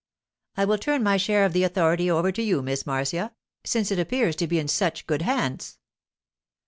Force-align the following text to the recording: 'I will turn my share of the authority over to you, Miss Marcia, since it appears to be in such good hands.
'I 0.57 0.65
will 0.65 0.77
turn 0.79 1.03
my 1.03 1.15
share 1.17 1.45
of 1.45 1.53
the 1.53 1.63
authority 1.63 2.09
over 2.09 2.31
to 2.31 2.41
you, 2.41 2.63
Miss 2.63 2.87
Marcia, 2.87 3.35
since 3.63 3.91
it 3.91 3.99
appears 3.99 4.35
to 4.37 4.47
be 4.47 4.57
in 4.57 4.67
such 4.67 5.05
good 5.05 5.21
hands. 5.21 5.77